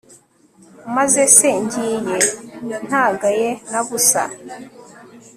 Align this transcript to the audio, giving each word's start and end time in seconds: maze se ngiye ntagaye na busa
maze 0.95 1.21
se 1.37 1.49
ngiye 1.63 1.95
ntagaye 2.87 3.49
na 3.71 3.79
busa 3.87 4.23